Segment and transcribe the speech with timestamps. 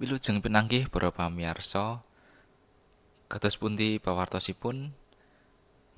[0.00, 2.00] Wilujeng pinanggih para pamirsa,
[3.28, 4.96] kados pundi pawartosipun?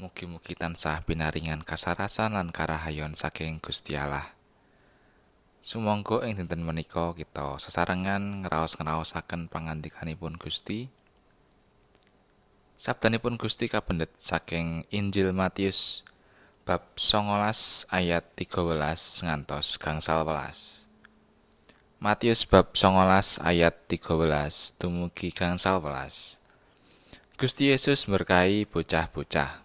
[0.02, 4.34] Mugi-mugi tansah pinaringan kasarasan lan karahayon saking Gusti Allah.
[5.62, 10.90] Sumangga ing dinten menika kita sesarengan ngraos-ngraosaken pangandikanipun Gusti.
[12.74, 16.02] Sabdanipun Gusti kapendet saking Injil Matius
[16.66, 18.66] bab 19 ayat 13
[19.30, 20.81] ngantos gangsal welas.
[22.02, 26.42] Matius bab 19 ayat 13 dumugi gangsal welas.
[27.38, 29.62] Gusti Yesus berkahi bocah-bocah.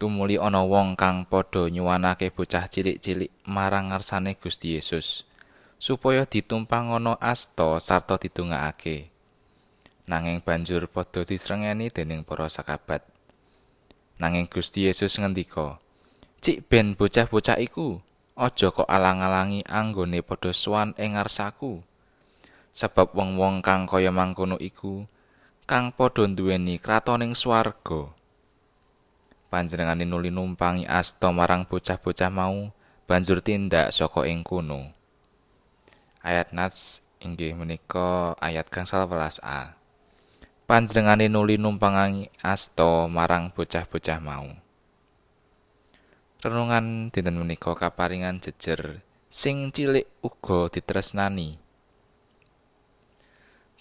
[0.00, 5.28] Tumuli ana wong kang padha nyuwanake bocah cilik-cilik marang ngarsane Gusti Yesus
[5.76, 9.12] supaya ditumpang ana asta sarta didongakake.
[10.08, 13.04] Nanging banjur padha disrengeni dening para sakabat.
[14.16, 15.76] Nanging Gusti Yesus ngendika,
[16.40, 18.00] "Cik ben bocah-bocah iku
[18.38, 21.82] aja kok alang-alangi anggone padha sowan ing ngarsaku.
[22.70, 25.02] Sebab wong-wong kang kaya mangkono iku
[25.66, 28.14] kang padha nduweni kratoning swarga.
[29.50, 32.70] Panjenengane nuli numpangi asta marang bocah-bocah mau
[33.10, 34.94] banjur tindak saka ing kono.
[36.22, 39.74] Ayat nats inggih menika ayat gangsal welas a.
[40.70, 44.67] Panjenengane nuli numpangi asta marang bocah-bocah mau
[46.38, 51.58] Renungan dinten menika kaparingan jejer sing cilik uga ditresnani.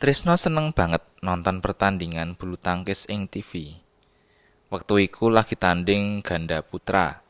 [0.02, 3.77] Tresno seneng banget nonton pertandingan bulu tangkis ing TV.
[4.73, 7.22] Wektu iku lagi tanding ganda putra.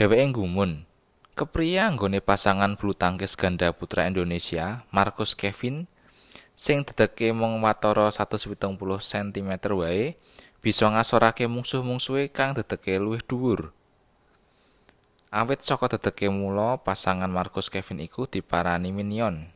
[0.00, 0.88] Dheweke gumun,
[1.36, 5.84] kepriye anggone pasangan bulu tangkis ganda putra Indonesia, Marcus Kevin,
[6.56, 8.48] sing dedeke mung watara 170
[8.80, 10.16] cm wae,
[10.64, 13.76] bisa ngasorake mungsuh-mungsuhe kang dedeke luwih dhuwur.
[15.32, 19.48] Awit saka dedeke mula pasangan Marcus Kevin iku diparani minion.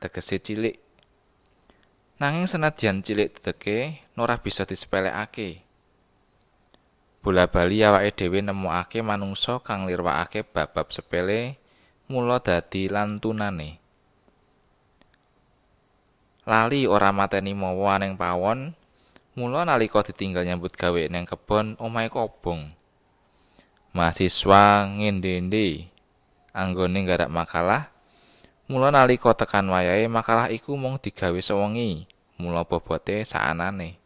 [0.00, 0.80] Tegese cilik.
[2.16, 5.60] Nanging senadyan cilik dedeke ora bisa disepelekake.
[7.20, 11.60] Bola bali awake dhewe nemokake manungsa kang lirwakake bab-bab sepele
[12.08, 13.84] mula dadi lantunane.
[16.48, 18.72] Lali ora mateni mawa ning pawon,
[19.36, 22.80] mula nalika ditinggal nyambut gawe ning kebon omahe kobong.
[23.92, 25.92] Mahasiswa ngendi-endi
[26.52, 27.88] anggone nggarap makalah.
[28.68, 32.08] Mula nalika tekan wayahe makalah iku mung digawe sewengi.
[32.40, 34.00] Mula bobote saanane.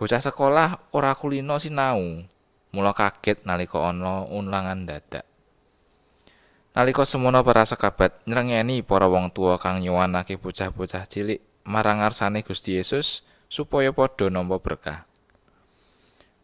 [0.00, 2.24] Bocah sekolah ora kulino sinau.
[2.72, 5.28] Mula kaget nalika ana unlangan dadak.
[6.70, 12.78] Nalika semono para sekabat nyrengeni para wong tua kang nyuwanake bocah-bocah cilik marang ngarsane Gusti
[12.78, 15.09] Yesus supaya padha nampa berkah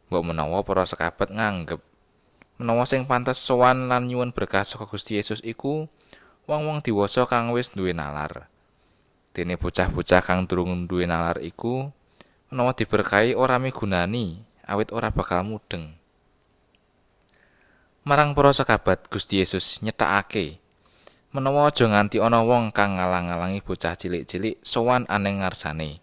[0.07, 1.83] mbok menawa para sekabat nganggep
[2.57, 5.91] menawa sing pantes sowan lan nyuwun berkah saka Gusti Yesus iku
[6.49, 8.49] wong-wong diwasa kang wis duwe nalar.
[9.37, 11.93] Dene bocah-bocah kang durung duwe nalar iku
[12.49, 15.93] menawa diberkahi ora migunani awit ora bakal mudeng.
[18.07, 20.63] Marang para sekabat Gusti Yesus nyetakake
[21.37, 26.01] menawa aja nganti ana wong kang ngalang-alangi bocah cilik-cilik sowan aneng ngarsane.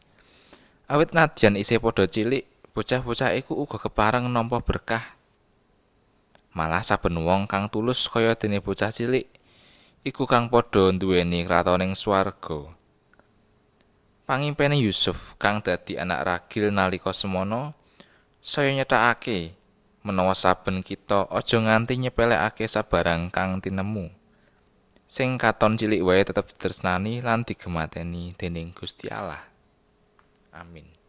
[0.85, 5.13] Awit nadyan isih padha cilik, bocah-bocah iku uga kepareng nampa berkah.
[6.57, 9.29] Malah saben wong kang tulus kaya dene bocah cilik
[10.01, 12.73] iku kang padha nduweni kratoning swarga.
[14.25, 17.77] Pangimpene Yusuf kang dadi anak ragil nalika semono
[18.41, 19.53] saya nyetakake
[20.01, 24.09] menawa saben kita aja nganti nyepelekake sabarang kang tinemu.
[25.05, 29.45] Sing katon cilik wae tetep ditresnani lan digemateni dening Gusti Allah.
[30.49, 31.02] Amin